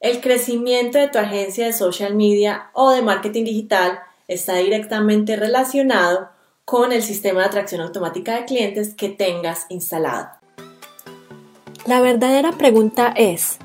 El 0.00 0.20
crecimiento 0.20 0.96
de 0.96 1.08
tu 1.08 1.18
agencia 1.18 1.66
de 1.66 1.72
social 1.72 2.14
media 2.14 2.70
o 2.72 2.92
de 2.92 3.02
marketing 3.02 3.42
digital 3.42 3.98
está 4.28 4.54
directamente 4.54 5.34
relacionado 5.34 6.28
con 6.64 6.92
el 6.92 7.02
sistema 7.02 7.40
de 7.40 7.46
atracción 7.46 7.80
automática 7.80 8.36
de 8.36 8.44
clientes 8.44 8.94
que 8.94 9.08
tengas 9.08 9.66
instalado. 9.70 10.28
La 11.84 12.00
verdadera 12.00 12.52
pregunta 12.52 13.12
es, 13.16 13.58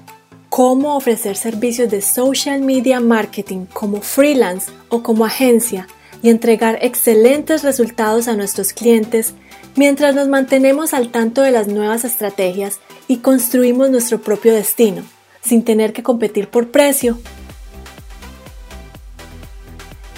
¿cómo 0.49 0.95
ofrecer 0.95 1.35
servicios 1.35 1.91
de 1.91 2.01
social 2.01 2.61
media 2.61 2.99
marketing 2.99 3.65
como 3.71 4.01
freelance 4.01 4.71
o 4.89 5.03
como 5.03 5.25
agencia 5.25 5.85
y 6.23 6.29
entregar 6.29 6.79
excelentes 6.81 7.63
resultados 7.63 8.27
a 8.27 8.35
nuestros 8.35 8.73
clientes 8.73 9.35
mientras 9.75 10.15
nos 10.15 10.27
mantenemos 10.29 10.95
al 10.95 11.11
tanto 11.11 11.43
de 11.43 11.51
las 11.51 11.67
nuevas 11.67 12.05
estrategias 12.05 12.79
y 13.07 13.17
construimos 13.17 13.91
nuestro 13.91 14.19
propio 14.19 14.51
destino? 14.55 15.03
Sin 15.43 15.63
tener 15.63 15.93
que 15.93 16.03
competir 16.03 16.47
por 16.47 16.69
precio. 16.69 17.17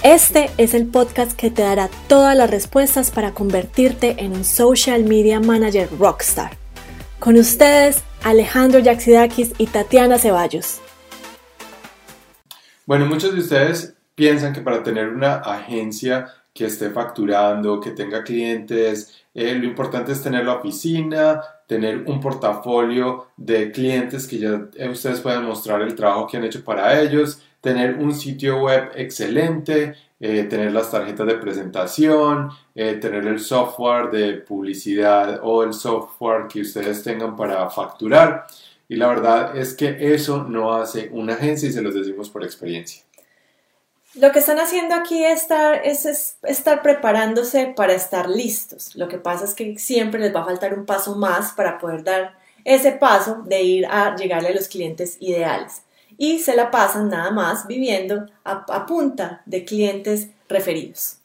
Este 0.02 0.50
es 0.56 0.72
el 0.74 0.86
podcast 0.86 1.32
que 1.32 1.50
te 1.50 1.62
dará 1.62 1.90
todas 2.06 2.36
las 2.36 2.50
respuestas 2.50 3.10
para 3.10 3.32
convertirte 3.32 4.16
en 4.18 4.32
un 4.32 4.44
social 4.44 5.04
media 5.04 5.40
manager 5.40 5.88
rockstar. 5.98 6.56
Con 7.18 7.36
ustedes, 7.36 8.04
Alejandro 8.22 8.78
Yaxidakis 8.78 9.52
y 9.58 9.66
Tatiana 9.66 10.18
Ceballos. 10.18 10.80
Bueno, 12.84 13.06
muchos 13.06 13.34
de 13.34 13.40
ustedes 13.40 13.94
piensan 14.14 14.52
que 14.52 14.60
para 14.60 14.84
tener 14.84 15.08
una 15.08 15.36
agencia 15.36 16.32
que 16.54 16.66
esté 16.66 16.90
facturando, 16.90 17.80
que 17.80 17.90
tenga 17.90 18.22
clientes, 18.22 19.12
eh, 19.34 19.54
lo 19.54 19.66
importante 19.66 20.12
es 20.12 20.22
tener 20.22 20.44
la 20.44 20.54
oficina, 20.54 21.40
tener 21.66 22.04
un 22.06 22.20
portafolio 22.20 23.26
de 23.36 23.72
clientes 23.72 24.26
que 24.26 24.38
ya 24.38 24.68
eh, 24.76 24.88
ustedes 24.88 25.20
puedan 25.20 25.44
mostrar 25.44 25.82
el 25.82 25.94
trabajo 25.94 26.26
que 26.26 26.36
han 26.36 26.44
hecho 26.44 26.64
para 26.64 27.00
ellos, 27.00 27.42
tener 27.60 27.96
un 27.96 28.14
sitio 28.14 28.60
web 28.62 28.90
excelente, 28.94 29.94
eh, 30.20 30.44
tener 30.44 30.72
las 30.72 30.90
tarjetas 30.90 31.26
de 31.26 31.34
presentación, 31.34 32.50
tener 32.74 33.26
el 33.26 33.40
software 33.40 34.10
de 34.10 34.34
publicidad 34.34 35.40
o 35.42 35.62
el 35.62 35.72
software 35.72 36.46
que 36.48 36.60
ustedes 36.60 37.02
tengan 37.02 37.36
para 37.36 37.68
facturar. 37.70 38.46
Y 38.88 38.96
la 38.96 39.08
verdad 39.08 39.56
es 39.56 39.74
que 39.74 40.14
eso 40.14 40.44
no 40.44 40.74
hace 40.74 41.08
una 41.12 41.34
agencia 41.34 41.68
y 41.68 41.72
se 41.72 41.82
los 41.82 41.94
decimos 41.94 42.30
por 42.30 42.44
experiencia. 42.44 43.05
Lo 44.18 44.32
que 44.32 44.38
están 44.38 44.58
haciendo 44.58 44.94
aquí 44.94 45.22
es 45.22 45.42
estar, 45.42 45.82
es, 45.84 46.38
estar 46.42 46.82
preparándose 46.82 47.74
para 47.76 47.92
estar 47.92 48.30
listos. 48.30 48.96
Lo 48.96 49.08
que 49.08 49.18
pasa 49.18 49.44
es 49.44 49.52
que 49.52 49.78
siempre 49.78 50.18
les 50.20 50.34
va 50.34 50.40
a 50.40 50.46
faltar 50.46 50.72
un 50.72 50.86
paso 50.86 51.16
más 51.16 51.52
para 51.52 51.78
poder 51.78 52.02
dar 52.02 52.38
ese 52.64 52.92
paso 52.92 53.42
de 53.44 53.62
ir 53.62 53.86
a 53.86 54.16
llegarle 54.16 54.48
a 54.48 54.54
los 54.54 54.68
clientes 54.68 55.18
ideales. 55.20 55.82
Y 56.16 56.38
se 56.38 56.56
la 56.56 56.70
pasan 56.70 57.10
nada 57.10 57.30
más 57.30 57.66
viviendo 57.66 58.26
a, 58.42 58.86
punta 58.86 59.42
de 59.44 59.66
clientes 59.66 60.30
referidos. 60.48 61.18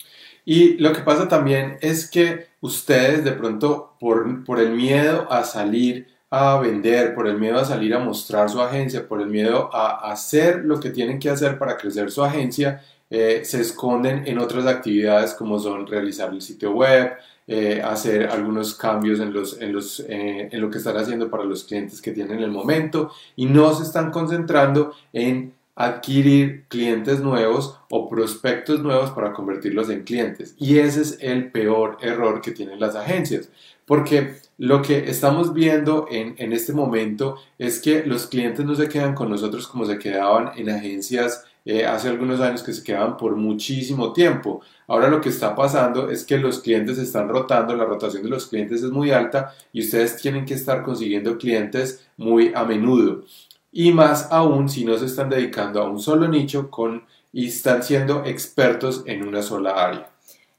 Y 0.44 0.74
lo 0.78 0.92
que 0.92 1.02
pasa 1.02 1.30
también 1.30 1.78
es 1.80 2.10
que 2.10 2.48
ustedes 2.60 3.24
de 3.24 3.32
pronto 3.32 3.96
por 4.00 4.60
el 4.60 4.72
miedo 4.72 5.32
a 5.32 5.46
salir 5.46 6.11
a 6.32 6.58
vender, 6.60 7.14
por 7.14 7.28
el 7.28 7.38
miedo 7.38 7.60
a 7.60 7.66
salir 7.66 7.94
a 7.94 8.00
mostrar 8.00 8.50
su 8.50 8.62
agencia, 8.62 9.06
por 9.06 9.22
el 9.22 9.28
miedo 9.28 9.70
a 9.74 10.12
hacer 10.12 10.64
lo 10.64 10.80
que 10.80 10.90
tienen 10.90 11.20
que 11.20 11.30
hacer 11.30 11.60
para 11.60 11.78
crecer 11.78 12.10
su 12.10 12.24
agencia, 12.24 12.82
eh, 13.10 13.42
se 13.44 13.60
esconden 13.60 14.26
en 14.26 14.40
otras 14.40 14.66
actividades 14.66 15.34
como 15.34 15.60
son 15.60 15.86
realizar 15.86 16.32
el 16.34 16.42
sitio 16.42 16.72
web, 16.72 17.12
eh, 17.46 17.82
hacer 17.84 18.28
algunos 18.28 18.76
cambios 18.76 19.20
en, 19.20 19.34
los, 19.34 19.60
en, 19.60 19.74
los, 19.74 20.00
eh, 20.08 20.48
en 20.50 20.62
lo 20.62 20.70
que 20.70 20.78
están 20.78 20.96
haciendo 20.96 21.30
para 21.30 21.44
los 21.44 21.66
clientes 21.66 22.02
que 22.02 22.12
tienen 22.12 22.38
en 22.38 22.44
el 22.44 22.52
momento 22.52 23.12
y 23.36 23.48
no 23.48 23.74
se 23.74 23.84
están 23.84 24.10
concentrando 24.10 24.94
en 25.12 25.54
adquirir 25.76 26.66
clientes 26.68 27.20
nuevos 27.20 27.78
o 27.90 28.08
prospectos 28.08 28.82
nuevos 28.82 29.12
para 29.12 29.34
convertirlos 29.34 29.90
en 29.90 30.04
clientes. 30.04 30.56
Y 30.58 30.78
ese 30.78 31.02
es 31.02 31.18
el 31.20 31.52
peor 31.52 31.98
error 32.02 32.40
que 32.40 32.52
tienen 32.52 32.80
las 32.80 32.96
agencias. 32.96 33.50
Porque 33.92 34.36
lo 34.58 34.82
que 34.82 35.10
estamos 35.10 35.54
viendo 35.54 36.08
en, 36.10 36.36
en, 36.38 36.54
este 36.54 36.72
momento 36.72 37.36
es 37.58 37.82
que 37.82 38.06
los 38.06 38.26
clientes 38.26 38.66
no 38.66 38.74
se 38.74 38.88
quedan 38.88 39.14
con 39.14 39.30
nosotros 39.30 39.68
como 39.68 39.84
se 39.84 40.00
quedaban 40.00 40.52
en 40.56 40.70
agencias 40.70 41.44
eh, 41.66 41.86
hace 41.86 42.08
algunos 42.08 42.40
años 42.40 42.64
que 42.64 42.72
se 42.72 42.86
quedaban 42.86 43.18
por 43.18 43.36
muchísimo 43.36 44.14
tiempo. 44.14 44.62
Ahora 44.88 45.10
lo 45.10 45.20
que 45.20 45.28
está 45.28 45.54
pasando 45.54 46.10
es 46.10 46.24
que 46.24 46.38
los 46.38 46.60
clientes 46.60 47.00
están 47.00 47.28
rotando, 47.28 47.76
la 47.76 47.84
rotación 47.84 48.24
de 48.24 48.30
los 48.30 48.48
clientes 48.48 48.82
es 48.82 48.92
muy 48.92 49.12
alta 49.12 49.54
y 49.74 49.82
ustedes 49.82 50.16
tienen 50.16 50.46
que 50.46 50.54
estar 50.54 50.84
consiguiendo 50.84 51.38
clientes 51.38 52.08
muy 52.16 52.54
a 52.56 52.64
menudo. 52.64 53.26
Y 53.74 53.92
más 53.92 54.30
aún 54.32 54.70
si 54.70 54.86
no 54.86 54.98
se 54.98 55.08
están 55.08 55.30
dedicando 55.30 55.82
a 55.82 55.90
un 55.90 56.00
solo 56.00 56.30
nicho 56.30 56.72
con, 56.72 57.04
y 57.34 57.48
están 57.48 57.84
siendo 57.84 58.24
expertos 58.24 59.04
en 59.06 59.28
una 59.28 59.42
sola 59.42 59.72
área. 59.72 60.12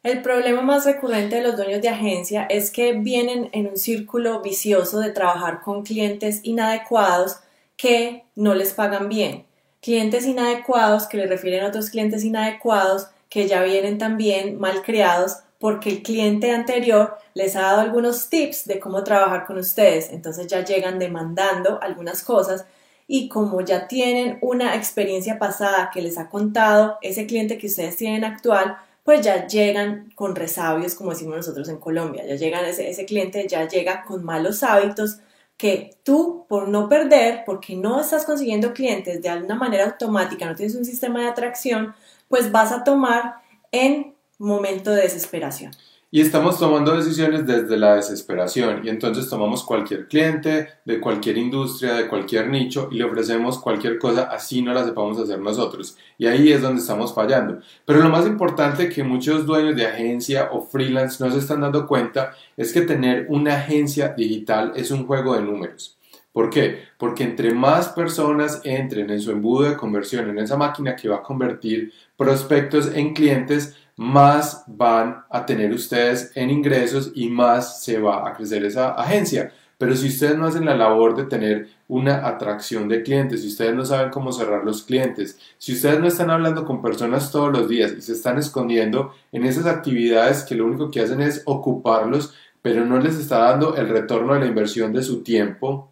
El 0.02 0.20
problema 0.20 0.62
más 0.62 0.84
recurrente 0.84 1.36
de 1.36 1.42
los 1.42 1.56
dueños 1.56 1.80
de 1.80 1.88
agencia 1.88 2.44
es 2.50 2.72
que 2.72 2.92
vienen 2.94 3.48
en 3.52 3.68
un 3.68 3.76
círculo 3.76 4.40
vicioso 4.40 4.98
de 4.98 5.12
trabajar 5.12 5.60
con 5.60 5.84
clientes 5.84 6.40
inadecuados 6.42 7.36
que 7.76 8.24
no 8.34 8.54
les 8.54 8.72
pagan 8.72 9.08
bien. 9.08 9.46
Clientes 9.80 10.26
inadecuados 10.26 11.06
que 11.06 11.18
le 11.18 11.28
refieren 11.28 11.62
a 11.62 11.68
otros 11.68 11.90
clientes 11.90 12.24
inadecuados 12.24 13.06
que 13.28 13.46
ya 13.46 13.62
vienen 13.62 13.98
también 13.98 14.58
mal 14.58 14.82
creados 14.82 15.36
porque 15.60 15.90
el 15.90 16.02
cliente 16.02 16.50
anterior 16.50 17.16
les 17.34 17.54
ha 17.54 17.62
dado 17.62 17.82
algunos 17.82 18.28
tips 18.28 18.66
de 18.66 18.80
cómo 18.80 19.04
trabajar 19.04 19.46
con 19.46 19.56
ustedes. 19.56 20.10
Entonces 20.10 20.48
ya 20.48 20.64
llegan 20.64 20.98
demandando 20.98 21.80
algunas 21.80 22.24
cosas 22.24 22.64
y 23.06 23.28
como 23.28 23.60
ya 23.60 23.86
tienen 23.86 24.38
una 24.40 24.74
experiencia 24.74 25.38
pasada 25.38 25.90
que 25.94 26.02
les 26.02 26.18
ha 26.18 26.28
contado 26.28 26.98
ese 27.02 27.26
cliente 27.26 27.56
que 27.56 27.68
ustedes 27.68 27.96
tienen 27.96 28.24
actual, 28.24 28.76
pues 29.04 29.22
ya 29.22 29.46
llegan 29.46 30.12
con 30.14 30.36
resabios, 30.36 30.94
como 30.94 31.10
decimos 31.10 31.36
nosotros 31.36 31.68
en 31.68 31.78
Colombia, 31.78 32.24
ya 32.26 32.36
llegan, 32.36 32.64
ese, 32.64 32.88
ese 32.88 33.04
cliente 33.04 33.46
ya 33.48 33.66
llega 33.66 34.04
con 34.04 34.24
malos 34.24 34.62
hábitos 34.62 35.18
que 35.56 35.96
tú, 36.02 36.46
por 36.48 36.68
no 36.68 36.88
perder, 36.88 37.42
porque 37.46 37.76
no 37.76 38.00
estás 38.00 38.24
consiguiendo 38.24 38.72
clientes 38.72 39.22
de 39.22 39.28
alguna 39.28 39.54
manera 39.54 39.84
automática, 39.84 40.46
no 40.46 40.56
tienes 40.56 40.74
un 40.74 40.84
sistema 40.84 41.20
de 41.20 41.28
atracción, 41.28 41.94
pues 42.28 42.50
vas 42.50 42.72
a 42.72 42.84
tomar 42.84 43.36
en 43.70 44.14
momento 44.38 44.90
de 44.90 45.02
desesperación. 45.02 45.72
Y 46.14 46.20
estamos 46.20 46.58
tomando 46.58 46.94
decisiones 46.94 47.46
desde 47.46 47.74
la 47.78 47.94
desesperación 47.94 48.82
y 48.84 48.90
entonces 48.90 49.30
tomamos 49.30 49.64
cualquier 49.64 50.08
cliente 50.08 50.68
de 50.84 51.00
cualquier 51.00 51.38
industria, 51.38 51.94
de 51.94 52.06
cualquier 52.06 52.50
nicho 52.50 52.90
y 52.92 52.96
le 52.96 53.04
ofrecemos 53.04 53.58
cualquier 53.58 53.98
cosa 53.98 54.24
así 54.24 54.60
no 54.60 54.74
la 54.74 54.84
sepamos 54.84 55.18
hacer 55.18 55.38
nosotros. 55.38 55.96
Y 56.18 56.26
ahí 56.26 56.52
es 56.52 56.60
donde 56.60 56.82
estamos 56.82 57.14
fallando. 57.14 57.60
Pero 57.86 58.00
lo 58.00 58.10
más 58.10 58.26
importante 58.26 58.90
que 58.90 59.02
muchos 59.02 59.46
dueños 59.46 59.74
de 59.74 59.86
agencia 59.86 60.50
o 60.52 60.60
freelance 60.60 61.24
no 61.24 61.32
se 61.32 61.38
están 61.38 61.62
dando 61.62 61.86
cuenta 61.86 62.34
es 62.58 62.74
que 62.74 62.82
tener 62.82 63.24
una 63.30 63.54
agencia 63.54 64.08
digital 64.08 64.74
es 64.76 64.90
un 64.90 65.06
juego 65.06 65.34
de 65.34 65.40
números. 65.40 65.96
¿Por 66.32 66.48
qué? 66.48 66.84
Porque 66.96 67.24
entre 67.24 67.54
más 67.54 67.88
personas 67.90 68.60
entren 68.64 69.10
en 69.10 69.20
su 69.20 69.30
embudo 69.30 69.68
de 69.68 69.76
conversión, 69.76 70.30
en 70.30 70.38
esa 70.38 70.56
máquina 70.56 70.96
que 70.96 71.08
va 71.08 71.16
a 71.16 71.22
convertir 71.22 71.92
prospectos 72.16 72.94
en 72.94 73.12
clientes, 73.12 73.76
más 73.96 74.64
van 74.66 75.24
a 75.30 75.44
tener 75.46 75.72
ustedes 75.72 76.32
en 76.34 76.50
ingresos 76.50 77.12
y 77.14 77.28
más 77.28 77.82
se 77.82 77.98
va 77.98 78.28
a 78.28 78.34
crecer 78.34 78.64
esa 78.64 78.90
agencia. 78.92 79.52
Pero 79.78 79.96
si 79.96 80.08
ustedes 80.08 80.36
no 80.36 80.46
hacen 80.46 80.64
la 80.64 80.76
labor 80.76 81.16
de 81.16 81.24
tener 81.24 81.68
una 81.88 82.26
atracción 82.26 82.88
de 82.88 83.02
clientes, 83.02 83.42
si 83.42 83.48
ustedes 83.48 83.74
no 83.74 83.84
saben 83.84 84.10
cómo 84.10 84.32
cerrar 84.32 84.64
los 84.64 84.84
clientes, 84.84 85.38
si 85.58 85.72
ustedes 85.72 85.98
no 85.98 86.06
están 86.06 86.30
hablando 86.30 86.64
con 86.64 86.80
personas 86.80 87.30
todos 87.30 87.52
los 87.52 87.68
días 87.68 87.92
y 87.92 88.00
se 88.00 88.12
están 88.12 88.38
escondiendo 88.38 89.12
en 89.32 89.44
esas 89.44 89.66
actividades 89.66 90.44
que 90.44 90.54
lo 90.54 90.66
único 90.66 90.90
que 90.90 91.00
hacen 91.00 91.20
es 91.20 91.42
ocuparlos, 91.46 92.32
pero 92.62 92.86
no 92.86 92.98
les 92.98 93.16
está 93.16 93.38
dando 93.38 93.76
el 93.76 93.88
retorno 93.88 94.34
de 94.34 94.40
la 94.40 94.46
inversión 94.46 94.92
de 94.92 95.02
su 95.02 95.22
tiempo, 95.22 95.91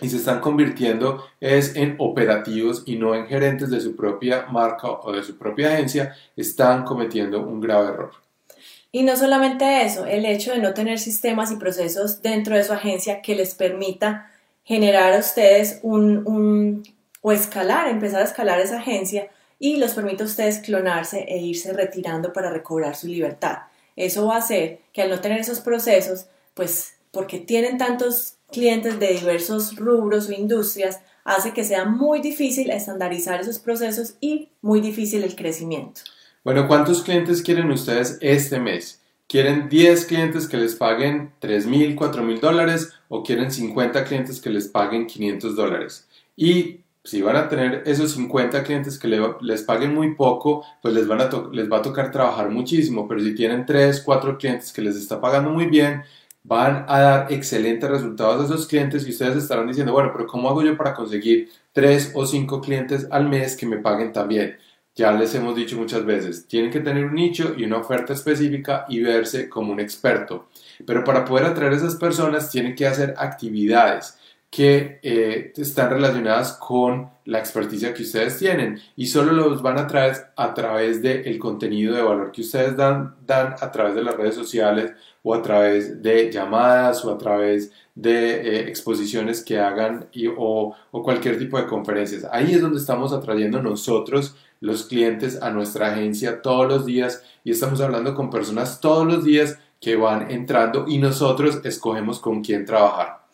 y 0.00 0.08
se 0.08 0.16
están 0.16 0.40
convirtiendo 0.40 1.24
es 1.40 1.74
en 1.76 1.96
operativos 1.98 2.82
y 2.86 2.96
no 2.96 3.14
en 3.14 3.26
gerentes 3.26 3.70
de 3.70 3.80
su 3.80 3.96
propia 3.96 4.46
marca 4.46 4.90
o 4.90 5.12
de 5.12 5.22
su 5.22 5.36
propia 5.36 5.72
agencia, 5.72 6.14
están 6.36 6.84
cometiendo 6.84 7.40
un 7.40 7.60
grave 7.60 7.88
error. 7.88 8.12
Y 8.90 9.02
no 9.02 9.16
solamente 9.16 9.82
eso, 9.82 10.06
el 10.06 10.24
hecho 10.24 10.52
de 10.52 10.58
no 10.58 10.72
tener 10.72 10.98
sistemas 10.98 11.52
y 11.52 11.56
procesos 11.56 12.22
dentro 12.22 12.56
de 12.56 12.64
su 12.64 12.72
agencia 12.72 13.20
que 13.20 13.34
les 13.34 13.54
permita 13.54 14.30
generar 14.64 15.12
a 15.12 15.18
ustedes 15.18 15.80
un, 15.82 16.26
un 16.26 16.82
o 17.20 17.32
escalar, 17.32 17.88
empezar 17.88 18.22
a 18.22 18.24
escalar 18.24 18.60
esa 18.60 18.78
agencia 18.78 19.28
y 19.58 19.76
los 19.76 19.92
permite 19.92 20.22
a 20.22 20.26
ustedes 20.26 20.60
clonarse 20.60 21.24
e 21.28 21.38
irse 21.38 21.72
retirando 21.72 22.32
para 22.32 22.50
recobrar 22.50 22.94
su 22.94 23.08
libertad. 23.08 23.58
Eso 23.96 24.26
va 24.26 24.36
a 24.36 24.38
hacer 24.38 24.80
que 24.92 25.02
al 25.02 25.10
no 25.10 25.20
tener 25.20 25.40
esos 25.40 25.60
procesos, 25.60 26.26
pues 26.54 26.94
porque 27.10 27.38
tienen 27.38 27.78
tantos 27.78 28.37
clientes 28.50 28.98
de 28.98 29.14
diversos 29.14 29.76
rubros 29.76 30.28
o 30.28 30.32
industrias, 30.32 31.00
hace 31.24 31.52
que 31.52 31.64
sea 31.64 31.84
muy 31.84 32.20
difícil 32.20 32.70
estandarizar 32.70 33.40
esos 33.40 33.58
procesos 33.58 34.14
y 34.20 34.48
muy 34.62 34.80
difícil 34.80 35.22
el 35.22 35.36
crecimiento. 35.36 36.00
Bueno, 36.44 36.66
¿cuántos 36.66 37.02
clientes 37.02 37.42
quieren 37.42 37.70
ustedes 37.70 38.18
este 38.20 38.58
mes? 38.58 39.02
¿Quieren 39.26 39.68
10 39.68 40.06
clientes 40.06 40.48
que 40.48 40.56
les 40.56 40.74
paguen 40.74 41.32
3 41.40 41.66
mil, 41.66 41.94
4 41.94 42.22
mil 42.22 42.40
dólares 42.40 42.94
o 43.08 43.22
quieren 43.22 43.50
50 43.50 44.04
clientes 44.04 44.40
que 44.40 44.48
les 44.48 44.68
paguen 44.68 45.06
500 45.06 45.54
dólares? 45.54 46.08
Y 46.34 46.80
si 47.04 47.20
van 47.20 47.36
a 47.36 47.48
tener 47.48 47.82
esos 47.84 48.12
50 48.12 48.62
clientes 48.64 48.98
que 48.98 49.08
les 49.40 49.62
paguen 49.62 49.94
muy 49.94 50.14
poco, 50.14 50.64
pues 50.80 50.94
les, 50.94 51.06
van 51.06 51.20
a 51.20 51.30
les 51.52 51.70
va 51.70 51.78
a 51.78 51.82
tocar 51.82 52.10
trabajar 52.10 52.48
muchísimo, 52.48 53.06
pero 53.06 53.20
si 53.20 53.34
tienen 53.34 53.66
3, 53.66 54.00
4 54.00 54.38
clientes 54.38 54.72
que 54.72 54.80
les 54.80 54.96
está 54.96 55.20
pagando 55.20 55.50
muy 55.50 55.66
bien, 55.66 56.04
van 56.42 56.84
a 56.88 57.00
dar 57.00 57.32
excelentes 57.32 57.88
resultados 57.90 58.40
a 58.40 58.54
esos 58.54 58.66
clientes 58.66 59.06
y 59.06 59.10
ustedes 59.10 59.36
estarán 59.36 59.68
diciendo, 59.68 59.92
bueno, 59.92 60.10
pero 60.12 60.26
¿cómo 60.26 60.48
hago 60.48 60.62
yo 60.62 60.76
para 60.76 60.94
conseguir 60.94 61.50
3 61.72 62.12
o 62.14 62.26
5 62.26 62.60
clientes 62.60 63.06
al 63.10 63.28
mes 63.28 63.56
que 63.56 63.66
me 63.66 63.78
paguen 63.78 64.12
también? 64.12 64.56
Ya 64.94 65.12
les 65.12 65.34
hemos 65.34 65.54
dicho 65.54 65.76
muchas 65.76 66.04
veces, 66.04 66.48
tienen 66.48 66.70
que 66.70 66.80
tener 66.80 67.04
un 67.04 67.14
nicho 67.14 67.54
y 67.56 67.64
una 67.64 67.76
oferta 67.78 68.12
específica 68.12 68.84
y 68.88 69.00
verse 69.00 69.48
como 69.48 69.72
un 69.72 69.78
experto. 69.78 70.48
Pero 70.84 71.04
para 71.04 71.24
poder 71.24 71.46
atraer 71.46 71.72
a 71.72 71.76
esas 71.76 71.96
personas 71.96 72.50
tienen 72.50 72.74
que 72.74 72.86
hacer 72.86 73.14
actividades 73.16 74.18
que 74.50 74.98
eh, 75.02 75.52
están 75.56 75.90
relacionadas 75.90 76.54
con 76.54 77.10
la 77.26 77.38
experticia 77.38 77.92
que 77.92 78.02
ustedes 78.02 78.38
tienen 78.38 78.80
y 78.96 79.06
solo 79.06 79.32
los 79.32 79.60
van 79.60 79.78
a 79.78 79.86
traer 79.86 80.16
a 80.36 80.54
través 80.54 81.02
del 81.02 81.38
contenido 81.38 81.94
de 81.94 82.02
valor 82.02 82.32
que 82.32 82.40
ustedes 82.40 82.74
dan, 82.74 83.16
dan 83.26 83.54
a 83.60 83.70
través 83.70 83.94
de 83.94 84.02
las 84.02 84.16
redes 84.16 84.34
sociales 84.34 84.92
o 85.22 85.34
a 85.34 85.42
través 85.42 86.02
de 86.02 86.30
llamadas 86.32 87.04
o 87.04 87.12
a 87.12 87.18
través 87.18 87.70
de 87.94 88.40
eh, 88.40 88.68
exposiciones 88.68 89.44
que 89.44 89.58
hagan 89.58 90.08
y, 90.12 90.28
o, 90.28 90.74
o 90.90 91.02
cualquier 91.02 91.38
tipo 91.38 91.58
de 91.58 91.66
conferencias. 91.66 92.26
Ahí 92.32 92.52
es 92.52 92.62
donde 92.62 92.78
estamos 92.78 93.12
atrayendo 93.12 93.60
nosotros 93.62 94.36
los 94.60 94.84
clientes 94.84 95.40
a 95.42 95.50
nuestra 95.50 95.92
agencia 95.92 96.40
todos 96.40 96.66
los 96.66 96.86
días 96.86 97.22
y 97.44 97.50
estamos 97.50 97.80
hablando 97.80 98.14
con 98.14 98.30
personas 98.30 98.80
todos 98.80 99.06
los 99.06 99.24
días 99.24 99.58
que 99.80 99.96
van 99.96 100.30
entrando 100.30 100.86
y 100.88 100.98
nosotros 100.98 101.60
escogemos 101.64 102.18
con 102.18 102.42
quién 102.42 102.64
trabajar. 102.64 103.27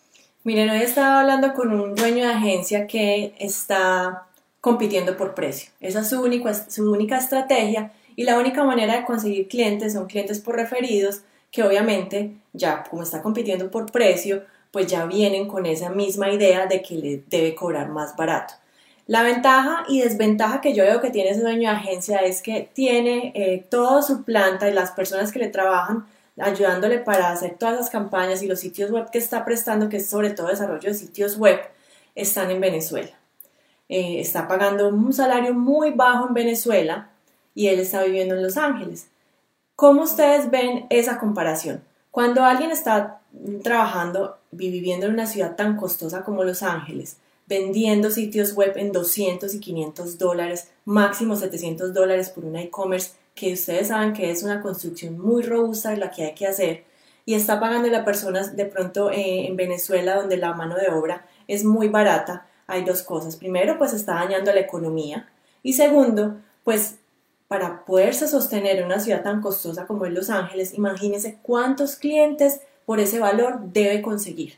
Miren, 0.45 0.69
hoy 0.69 0.83
estaba 0.83 1.21
hablando 1.21 1.55
con 1.55 1.73
un 1.73 1.95
dueño 1.95 2.23
de 2.23 2.31
agencia 2.31 2.85
que 2.85 3.33
está 3.39 4.27
compitiendo 4.61 5.17
por 5.17 5.33
precio. 5.33 5.71
Esa 5.79 6.01
es 6.01 6.09
su 6.09 6.21
única, 6.21 6.53
su 6.53 6.91
única 6.91 7.17
estrategia 7.17 7.91
y 8.15 8.25
la 8.25 8.37
única 8.37 8.63
manera 8.63 8.95
de 8.95 9.05
conseguir 9.05 9.47
clientes 9.47 9.93
son 9.93 10.05
clientes 10.05 10.39
por 10.39 10.55
referidos 10.55 11.23
que 11.49 11.63
obviamente 11.63 12.35
ya 12.53 12.83
como 12.83 13.01
está 13.01 13.23
compitiendo 13.23 13.71
por 13.71 13.91
precio, 13.91 14.43
pues 14.69 14.85
ya 14.85 15.07
vienen 15.07 15.47
con 15.47 15.65
esa 15.65 15.89
misma 15.89 16.29
idea 16.29 16.67
de 16.67 16.83
que 16.83 16.93
le 16.93 17.23
debe 17.25 17.55
cobrar 17.55 17.89
más 17.89 18.15
barato. 18.15 18.53
La 19.07 19.23
ventaja 19.23 19.83
y 19.89 20.01
desventaja 20.01 20.61
que 20.61 20.75
yo 20.75 20.83
veo 20.83 21.01
que 21.01 21.09
tiene 21.09 21.31
ese 21.31 21.41
dueño 21.41 21.71
de 21.71 21.75
agencia 21.77 22.17
es 22.17 22.43
que 22.43 22.69
tiene 22.71 23.31
eh, 23.33 23.65
toda 23.67 24.03
su 24.03 24.23
planta 24.23 24.69
y 24.69 24.73
las 24.73 24.91
personas 24.91 25.31
que 25.31 25.39
le 25.39 25.47
trabajan 25.47 26.05
ayudándole 26.37 26.99
para 26.99 27.31
hacer 27.31 27.57
todas 27.57 27.75
las 27.75 27.89
campañas 27.89 28.43
y 28.43 28.47
los 28.47 28.59
sitios 28.59 28.91
web 28.91 29.09
que 29.11 29.17
está 29.17 29.45
prestando, 29.45 29.89
que 29.89 29.97
es 29.97 30.09
sobre 30.09 30.31
todo 30.31 30.47
desarrollo 30.47 30.89
de 30.89 30.95
sitios 30.95 31.37
web, 31.37 31.59
están 32.13 32.51
en 32.51 32.61
Venezuela. 32.61 33.11
Eh, 33.87 34.19
está 34.19 34.47
pagando 34.47 34.89
un 34.89 35.13
salario 35.13 35.53
muy 35.53 35.91
bajo 35.91 36.27
en 36.27 36.33
Venezuela 36.33 37.09
y 37.53 37.67
él 37.67 37.79
está 37.79 38.03
viviendo 38.03 38.35
en 38.35 38.43
Los 38.43 38.57
Ángeles. 38.57 39.07
¿Cómo 39.75 40.03
ustedes 40.03 40.49
ven 40.49 40.87
esa 40.89 41.19
comparación? 41.19 41.83
Cuando 42.11 42.43
alguien 42.43 42.71
está 42.71 43.19
trabajando 43.63 44.37
viviendo 44.51 45.05
en 45.05 45.13
una 45.13 45.27
ciudad 45.27 45.55
tan 45.55 45.75
costosa 45.75 46.23
como 46.23 46.43
Los 46.43 46.63
Ángeles, 46.63 47.17
vendiendo 47.47 48.09
sitios 48.09 48.53
web 48.53 48.73
en 48.77 48.91
200 48.91 49.53
y 49.53 49.59
500 49.59 50.17
dólares, 50.17 50.69
máximo 50.85 51.35
700 51.35 51.93
dólares 51.93 52.29
por 52.29 52.45
una 52.45 52.61
e-commerce, 52.61 53.11
que 53.35 53.53
ustedes 53.53 53.89
saben 53.89 54.13
que 54.13 54.31
es 54.31 54.43
una 54.43 54.61
construcción 54.61 55.19
muy 55.19 55.43
robusta 55.43 55.95
la 55.95 56.09
que 56.09 56.23
hay 56.23 56.33
que 56.33 56.47
hacer 56.47 56.85
y 57.25 57.33
está 57.33 57.59
pagando 57.59 57.95
a 57.95 58.05
personas 58.05 58.55
de 58.55 58.65
pronto 58.65 59.11
eh, 59.11 59.47
en 59.47 59.55
Venezuela 59.55 60.15
donde 60.15 60.37
la 60.37 60.53
mano 60.53 60.75
de 60.75 60.89
obra 60.89 61.27
es 61.47 61.63
muy 61.63 61.89
barata, 61.89 62.47
hay 62.67 62.83
dos 62.83 63.03
cosas. 63.03 63.35
Primero, 63.35 63.77
pues 63.77 63.93
está 63.93 64.15
dañando 64.15 64.53
la 64.53 64.61
economía 64.61 65.29
y 65.63 65.73
segundo, 65.73 66.37
pues 66.63 66.97
para 67.47 67.85
poderse 67.85 68.27
sostener 68.27 68.77
en 68.77 68.85
una 68.85 68.99
ciudad 68.99 69.23
tan 69.23 69.41
costosa 69.41 69.85
como 69.85 70.05
es 70.05 70.13
Los 70.13 70.29
Ángeles, 70.29 70.73
imagínense 70.73 71.37
cuántos 71.41 71.95
clientes 71.95 72.61
por 72.85 72.99
ese 72.99 73.19
valor 73.19 73.59
debe 73.71 74.01
conseguir. 74.01 74.57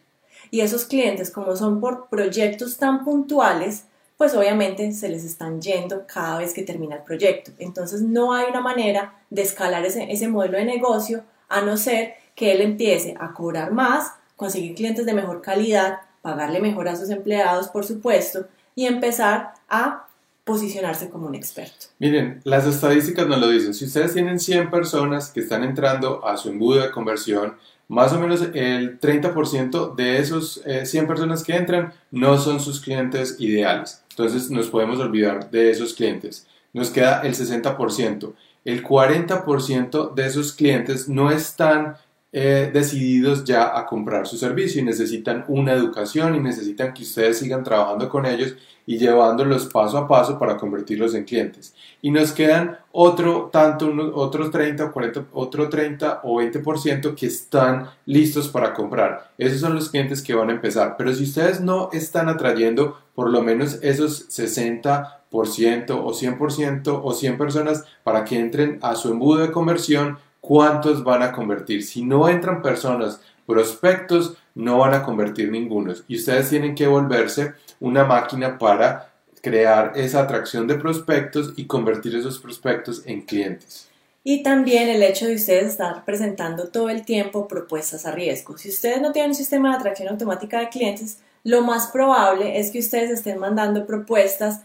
Y 0.51 0.61
esos 0.61 0.85
clientes, 0.85 1.31
como 1.31 1.55
son 1.55 1.81
por 1.81 2.07
proyectos 2.09 2.77
tan 2.77 3.03
puntuales, 3.03 3.85
pues 4.17 4.33
obviamente 4.33 4.91
se 4.93 5.09
les 5.09 5.23
están 5.23 5.61
yendo 5.61 6.05
cada 6.07 6.39
vez 6.39 6.53
que 6.53 6.63
termina 6.63 6.95
el 6.95 7.03
proyecto. 7.03 7.51
Entonces 7.59 8.01
no 8.01 8.33
hay 8.33 8.49
una 8.49 8.61
manera 8.61 9.13
de 9.29 9.43
escalar 9.43 9.85
ese, 9.85 10.11
ese 10.11 10.27
modelo 10.27 10.57
de 10.57 10.65
negocio 10.65 11.23
a 11.49 11.61
no 11.61 11.77
ser 11.77 12.15
que 12.35 12.51
él 12.51 12.61
empiece 12.61 13.15
a 13.19 13.33
cobrar 13.33 13.71
más, 13.71 14.13
conseguir 14.35 14.75
clientes 14.75 15.05
de 15.05 15.13
mejor 15.13 15.41
calidad, 15.41 15.99
pagarle 16.21 16.59
mejor 16.59 16.87
a 16.87 16.95
sus 16.95 17.09
empleados, 17.09 17.69
por 17.69 17.85
supuesto, 17.85 18.47
y 18.75 18.85
empezar 18.85 19.53
a 19.69 20.07
posicionarse 20.43 21.09
como 21.09 21.27
un 21.27 21.35
experto. 21.35 21.87
Miren, 21.99 22.41
las 22.43 22.65
estadísticas 22.65 23.27
nos 23.27 23.39
lo 23.39 23.49
dicen. 23.49 23.73
Si 23.73 23.85
ustedes 23.85 24.13
tienen 24.13 24.39
100 24.39 24.71
personas 24.71 25.29
que 25.29 25.41
están 25.41 25.63
entrando 25.63 26.25
a 26.25 26.37
su 26.37 26.49
embudo 26.49 26.81
de 26.81 26.91
conversión, 26.91 27.57
más 27.87 28.13
o 28.13 28.19
menos 28.19 28.41
el 28.53 28.99
30% 28.99 29.95
de 29.95 30.19
esos 30.19 30.61
100 30.63 31.03
eh, 31.03 31.07
personas 31.07 31.43
que 31.43 31.55
entran 31.55 31.93
no 32.11 32.37
son 32.37 32.59
sus 32.59 32.81
clientes 32.81 33.35
ideales. 33.39 34.03
Entonces 34.17 34.49
nos 34.49 34.67
podemos 34.69 34.97
olvidar 34.99 35.51
de 35.51 35.69
esos 35.69 35.93
clientes. 35.93 36.47
Nos 36.73 36.89
queda 36.89 37.21
el 37.21 37.35
60%. 37.35 38.33
El 38.65 38.83
40% 38.83 40.13
de 40.15 40.25
esos 40.25 40.53
clientes 40.53 41.07
no 41.07 41.29
están 41.29 41.97
eh, 42.39 42.69
decididos 42.71 43.43
ya 43.45 43.75
a 43.75 43.87
comprar 43.87 44.27
su 44.27 44.37
servicio 44.37 44.79
y 44.79 44.85
necesitan 44.85 45.43
una 45.47 45.73
educación 45.73 46.35
y 46.35 46.39
necesitan 46.39 46.93
que 46.93 47.01
ustedes 47.01 47.39
sigan 47.39 47.63
trabajando 47.63 48.07
con 48.09 48.27
ellos 48.27 48.53
y 48.85 48.99
llevándolos 48.99 49.65
paso 49.65 49.97
a 49.97 50.07
paso 50.07 50.37
para 50.37 50.55
convertirlos 50.55 51.15
en 51.15 51.23
clientes. 51.23 51.73
Y 51.99 52.11
nos 52.11 52.33
quedan 52.33 52.77
otro 52.91 53.49
tanto, 53.51 53.91
otros 54.13 54.51
30 54.51 54.85
o 54.85 54.91
40, 54.91 55.25
otro 55.33 55.67
30 55.67 56.21
o 56.25 56.39
20% 56.39 57.15
que 57.15 57.25
están 57.25 57.89
listos 58.05 58.49
para 58.49 58.71
comprar. 58.75 59.31
Esos 59.39 59.59
son 59.59 59.73
los 59.73 59.89
clientes 59.89 60.21
que 60.21 60.35
van 60.35 60.51
a 60.51 60.53
empezar. 60.53 60.93
Pero 60.95 61.15
si 61.15 61.23
ustedes 61.23 61.59
no 61.59 61.89
están 61.91 62.29
atrayendo 62.29 63.01
por 63.15 63.31
lo 63.31 63.41
menos 63.41 63.79
esos 63.81 64.29
60% 64.29 65.07
o 65.31 66.13
100% 66.13 67.01
o 67.03 67.13
100 67.13 67.37
personas 67.39 67.83
para 68.03 68.23
que 68.25 68.37
entren 68.37 68.77
a 68.83 68.93
su 68.93 69.09
embudo 69.09 69.39
de 69.39 69.51
conversión, 69.51 70.19
¿cuántos 70.47 71.03
van 71.03 71.23
a 71.23 71.33
convertir? 71.33 71.83
Si 71.83 72.05
no 72.05 72.29
entran 72.29 72.61
personas, 72.61 73.19
prospectos, 73.45 74.37
no 74.55 74.77
van 74.77 74.93
a 74.93 75.03
convertir 75.03 75.51
ningunos. 75.51 76.05
Y 76.07 76.15
ustedes 76.15 76.49
tienen 76.49 76.73
que 76.73 76.87
volverse 76.87 77.53
una 77.81 78.05
máquina 78.05 78.57
para 78.57 79.11
crear 79.41 79.91
esa 79.95 80.21
atracción 80.21 80.65
de 80.65 80.75
prospectos 80.75 81.51
y 81.57 81.65
convertir 81.65 82.15
esos 82.15 82.39
prospectos 82.39 83.03
en 83.05 83.23
clientes. 83.23 83.89
Y 84.23 84.41
también 84.41 84.87
el 84.87 85.03
hecho 85.03 85.27
de 85.27 85.35
ustedes 85.35 85.67
estar 85.67 86.05
presentando 86.05 86.69
todo 86.69 86.89
el 86.89 87.03
tiempo 87.03 87.49
propuestas 87.49 88.05
a 88.05 88.11
riesgo. 88.11 88.57
Si 88.57 88.69
ustedes 88.69 89.01
no 89.01 89.11
tienen 89.11 89.31
un 89.31 89.35
sistema 89.35 89.71
de 89.71 89.75
atracción 89.75 90.07
automática 90.07 90.61
de 90.61 90.69
clientes, 90.69 91.19
lo 91.43 91.61
más 91.61 91.87
probable 91.87 92.57
es 92.57 92.71
que 92.71 92.79
ustedes 92.79 93.09
estén 93.09 93.37
mandando 93.37 93.85
propuestas 93.85 94.61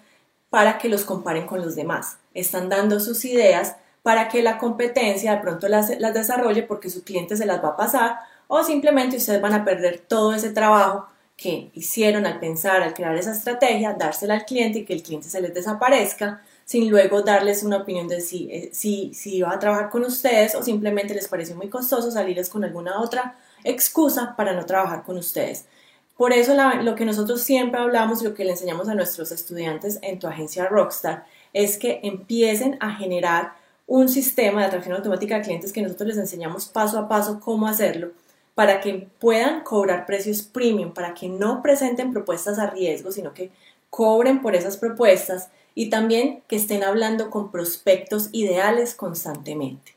para 0.48 0.78
que 0.78 0.88
los 0.88 1.02
comparen 1.02 1.46
con 1.46 1.60
los 1.60 1.74
demás. 1.74 2.18
Están 2.34 2.68
dando 2.68 3.00
sus 3.00 3.24
ideas 3.24 3.74
para 4.02 4.28
que 4.28 4.42
la 4.42 4.58
competencia 4.58 5.36
de 5.36 5.40
pronto 5.40 5.68
las, 5.68 5.98
las 6.00 6.14
desarrolle 6.14 6.62
porque 6.62 6.90
su 6.90 7.04
cliente 7.04 7.36
se 7.36 7.46
las 7.46 7.62
va 7.62 7.70
a 7.70 7.76
pasar 7.76 8.16
o 8.48 8.62
simplemente 8.64 9.16
ustedes 9.16 9.40
van 9.40 9.54
a 9.54 9.64
perder 9.64 9.98
todo 9.98 10.34
ese 10.34 10.50
trabajo 10.50 11.06
que 11.36 11.70
hicieron 11.74 12.26
al 12.26 12.38
pensar, 12.38 12.82
al 12.82 12.94
crear 12.94 13.16
esa 13.16 13.32
estrategia, 13.32 13.94
dársela 13.94 14.34
al 14.34 14.44
cliente 14.44 14.80
y 14.80 14.84
que 14.84 14.92
el 14.92 15.02
cliente 15.02 15.28
se 15.28 15.40
les 15.40 15.54
desaparezca 15.54 16.42
sin 16.64 16.88
luego 16.90 17.22
darles 17.22 17.62
una 17.62 17.78
opinión 17.78 18.08
de 18.08 18.20
si, 18.20 18.48
eh, 18.50 18.70
si, 18.72 19.12
si 19.14 19.42
va 19.42 19.52
a 19.52 19.58
trabajar 19.58 19.90
con 19.90 20.04
ustedes 20.04 20.54
o 20.54 20.62
simplemente 20.62 21.14
les 21.14 21.28
pareció 21.28 21.56
muy 21.56 21.68
costoso 21.68 22.10
salirles 22.10 22.48
con 22.48 22.64
alguna 22.64 23.00
otra 23.00 23.36
excusa 23.64 24.34
para 24.36 24.52
no 24.52 24.64
trabajar 24.64 25.02
con 25.02 25.18
ustedes. 25.18 25.66
Por 26.16 26.32
eso 26.32 26.54
lo 26.82 26.94
que 26.94 27.04
nosotros 27.04 27.42
siempre 27.42 27.80
hablamos 27.80 28.22
y 28.22 28.24
lo 28.24 28.34
que 28.34 28.44
le 28.44 28.52
enseñamos 28.52 28.88
a 28.88 28.94
nuestros 28.94 29.32
estudiantes 29.32 29.98
en 30.02 30.18
tu 30.18 30.28
agencia 30.28 30.66
Rockstar 30.66 31.24
es 31.52 31.78
que 31.78 32.00
empiecen 32.02 32.76
a 32.80 32.94
generar 32.94 33.54
un 33.92 34.08
sistema 34.08 34.62
de 34.62 34.68
atracción 34.68 34.96
automática 34.96 35.36
de 35.36 35.42
clientes 35.42 35.70
que 35.70 35.82
nosotros 35.82 36.08
les 36.08 36.16
enseñamos 36.16 36.64
paso 36.64 36.98
a 36.98 37.08
paso 37.08 37.40
cómo 37.40 37.68
hacerlo 37.68 38.12
para 38.54 38.80
que 38.80 39.06
puedan 39.18 39.60
cobrar 39.64 40.06
precios 40.06 40.40
premium, 40.40 40.94
para 40.94 41.12
que 41.12 41.28
no 41.28 41.60
presenten 41.60 42.10
propuestas 42.10 42.58
a 42.58 42.70
riesgo, 42.70 43.12
sino 43.12 43.34
que 43.34 43.50
cobren 43.90 44.40
por 44.40 44.56
esas 44.56 44.78
propuestas 44.78 45.50
y 45.74 45.90
también 45.90 46.40
que 46.48 46.56
estén 46.56 46.84
hablando 46.84 47.28
con 47.28 47.50
prospectos 47.50 48.30
ideales 48.32 48.94
constantemente. 48.94 49.92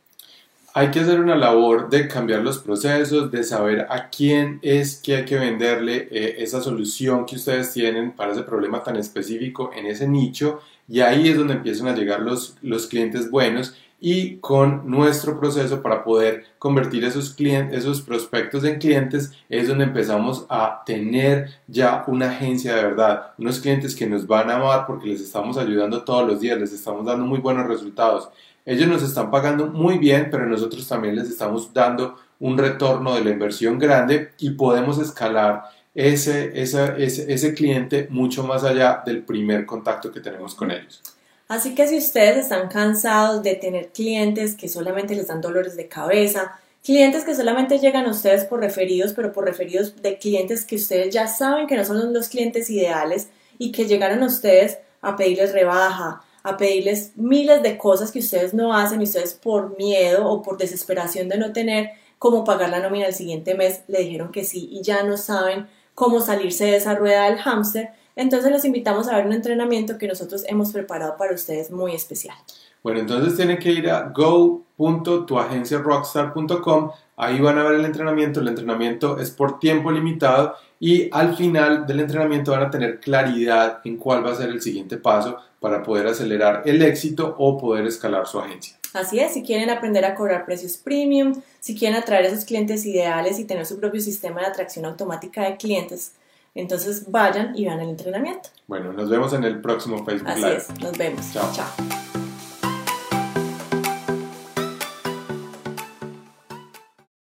Hay 0.73 0.91
que 0.91 0.99
hacer 0.99 1.21
una 1.21 1.37
labor 1.37 1.89
de 1.89 2.09
cambiar 2.09 2.41
los 2.41 2.57
procesos, 2.57 3.31
de 3.31 3.45
saber 3.45 3.87
a 3.89 4.09
quién 4.09 4.59
es 4.61 4.97
que 4.97 5.15
hay 5.15 5.23
que 5.23 5.37
venderle 5.37 6.09
eh, 6.11 6.35
esa 6.39 6.61
solución 6.61 7.25
que 7.25 7.37
ustedes 7.37 7.71
tienen 7.71 8.11
para 8.11 8.33
ese 8.33 8.43
problema 8.43 8.83
tan 8.83 8.97
específico 8.97 9.71
en 9.73 9.85
ese 9.85 10.05
nicho 10.05 10.59
y 10.89 10.99
ahí 10.99 11.29
es 11.29 11.37
donde 11.37 11.53
empiezan 11.53 11.87
a 11.87 11.95
llegar 11.95 12.19
los, 12.19 12.57
los 12.61 12.87
clientes 12.87 13.31
buenos 13.31 13.73
y 13.99 14.37
con 14.37 14.89
nuestro 14.89 15.39
proceso 15.39 15.81
para 15.81 16.03
poder 16.03 16.45
convertir 16.59 17.03
esos 17.05 17.33
clientes, 17.33 17.77
esos 17.77 18.01
prospectos 18.01 18.63
en 18.63 18.79
clientes, 18.79 19.31
es 19.49 19.67
donde 19.67 19.85
empezamos 19.85 20.45
a 20.49 20.83
tener 20.85 21.49
ya 21.67 22.03
una 22.07 22.29
agencia 22.29 22.75
de 22.75 22.83
verdad, 22.83 23.33
unos 23.37 23.59
clientes 23.59 23.95
que 23.95 24.07
nos 24.07 24.27
van 24.27 24.49
a 24.49 24.57
amar 24.57 24.85
porque 24.85 25.07
les 25.07 25.21
estamos 25.21 25.57
ayudando 25.57 26.03
todos 26.03 26.27
los 26.27 26.39
días, 26.39 26.59
les 26.59 26.73
estamos 26.73 27.05
dando 27.05 27.25
muy 27.25 27.39
buenos 27.39 27.67
resultados. 27.67 28.29
Ellos 28.65 28.87
nos 28.87 29.03
están 29.03 29.29
pagando 29.29 29.67
muy 29.67 29.97
bien, 29.97 30.29
pero 30.31 30.45
nosotros 30.45 30.87
también 30.87 31.15
les 31.15 31.29
estamos 31.29 31.73
dando 31.73 32.15
un 32.39 32.57
retorno 32.57 33.15
de 33.15 33.23
la 33.23 33.29
inversión 33.29 33.79
grande 33.79 34.31
y 34.39 34.51
podemos 34.51 34.99
escalar 34.99 35.63
ese, 35.93 36.61
ese, 36.61 36.93
ese, 36.97 37.53
cliente 37.53 38.07
mucho 38.09 38.43
más 38.43 38.65
allá 38.65 39.01
del 39.05 39.23
primer 39.23 39.65
contacto 39.65 40.11
que 40.11 40.19
tenemos 40.19 40.53
con 40.53 40.69
ellos. 40.69 41.01
Así 41.47 41.75
que 41.75 41.87
si 41.87 41.97
ustedes 41.97 42.37
están 42.37 42.69
cansados 42.69 43.43
de 43.43 43.55
tener 43.55 43.89
clientes 43.89 44.55
que 44.55 44.67
solamente 44.67 45.15
les 45.15 45.27
dan 45.27 45.41
dolores 45.41 45.75
de 45.75 45.87
cabeza, 45.87 46.59
clientes 46.83 47.23
que 47.23 47.35
solamente 47.35 47.79
llegan 47.79 48.05
a 48.05 48.11
ustedes 48.11 48.45
por 48.45 48.59
referidos, 48.59 49.13
pero 49.13 49.31
por 49.31 49.45
referidos 49.45 49.95
de 50.01 50.17
clientes 50.17 50.65
que 50.65 50.75
ustedes 50.75 51.13
ya 51.13 51.27
saben 51.27 51.67
que 51.67 51.77
no 51.77 51.85
son 51.85 52.13
los 52.13 52.29
clientes 52.29 52.69
ideales 52.69 53.29
y 53.59 53.71
que 53.71 53.85
llegaron 53.85 54.23
a 54.23 54.27
ustedes 54.27 54.79
a 55.01 55.15
pedirles 55.15 55.53
rebaja, 55.53 56.23
a 56.41 56.57
pedirles 56.57 57.11
miles 57.15 57.61
de 57.61 57.77
cosas 57.77 58.11
que 58.11 58.19
ustedes 58.19 58.53
no 58.53 58.73
hacen 58.75 59.01
y 59.01 59.05
ustedes 59.05 59.33
por 59.35 59.77
miedo 59.77 60.27
o 60.27 60.41
por 60.41 60.57
desesperación 60.57 61.29
de 61.29 61.37
no 61.37 61.53
tener 61.53 61.91
cómo 62.17 62.43
pagar 62.43 62.69
la 62.69 62.79
nómina 62.79 63.07
el 63.07 63.13
siguiente 63.13 63.55
mes 63.55 63.81
le 63.87 63.99
dijeron 63.99 64.31
que 64.31 64.43
sí 64.43 64.67
y 64.71 64.81
ya 64.81 65.03
no 65.03 65.17
saben 65.17 65.67
cómo 65.93 66.21
salirse 66.21 66.65
de 66.65 66.77
esa 66.77 66.95
rueda 66.95 67.25
del 67.25 67.37
hámster, 67.37 67.89
entonces 68.15 68.51
los 68.51 68.63
invitamos 68.65 69.07
a 69.07 69.17
ver 69.17 69.25
un 69.25 69.33
entrenamiento 69.33 69.97
que 69.97 70.07
nosotros 70.07 70.43
hemos 70.47 70.71
preparado 70.71 71.17
para 71.17 71.33
ustedes 71.33 71.71
muy 71.71 71.93
especial. 71.93 72.37
Bueno, 72.83 72.99
entonces 72.99 73.35
tienen 73.35 73.57
que 73.57 73.71
ir 73.71 73.89
a 73.89 74.09
go.tuagenciarockstar.com, 74.09 76.91
ahí 77.17 77.39
van 77.39 77.57
a 77.57 77.63
ver 77.63 77.79
el 77.79 77.85
entrenamiento, 77.85 78.41
el 78.41 78.47
entrenamiento 78.47 79.17
es 79.17 79.31
por 79.31 79.57
tiempo 79.57 79.89
limitado 79.91 80.53
y 80.79 81.09
al 81.11 81.35
final 81.35 81.87
del 81.87 82.01
entrenamiento 82.01 82.51
van 82.51 82.61
a 82.63 82.69
tener 82.69 82.99
claridad 82.99 83.79
en 83.85 83.97
cuál 83.97 84.23
va 84.23 84.33
a 84.33 84.35
ser 84.35 84.49
el 84.49 84.61
siguiente 84.61 84.97
paso 84.97 85.37
para 85.59 85.81
poder 85.81 86.05
acelerar 86.05 86.61
el 86.65 86.83
éxito 86.83 87.35
o 87.39 87.57
poder 87.57 87.87
escalar 87.87 88.27
su 88.27 88.39
agencia. 88.39 88.77
Así 88.93 89.19
es, 89.19 89.33
si 89.33 89.41
quieren 89.41 89.71
aprender 89.71 90.05
a 90.05 90.13
cobrar 90.13 90.45
precios 90.45 90.77
premium, 90.77 91.41
si 91.59 91.75
quieren 91.75 91.97
atraer 91.97 92.25
a 92.25 92.27
esos 92.27 92.45
clientes 92.45 92.85
ideales 92.85 93.39
y 93.39 93.45
tener 93.45 93.65
su 93.65 93.79
propio 93.79 93.99
sistema 93.99 94.41
de 94.41 94.47
atracción 94.47 94.85
automática 94.85 95.43
de 95.43 95.57
clientes, 95.57 96.13
entonces 96.55 97.11
vayan 97.11 97.55
y 97.55 97.65
vean 97.65 97.79
el 97.81 97.89
entrenamiento. 97.89 98.49
Bueno, 98.67 98.93
nos 98.93 99.09
vemos 99.09 99.33
en 99.33 99.43
el 99.43 99.61
próximo 99.61 100.03
Facebook 100.03 100.29
Así 100.29 100.41
Live. 100.41 100.57
es, 100.57 100.79
nos 100.81 100.97
vemos. 100.97 101.33
Chao. 101.33 101.51
Chao. 101.53 102.04